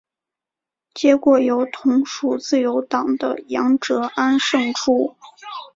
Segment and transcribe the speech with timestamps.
[0.95, 5.15] 结果由同属自由党的杨哲安胜出。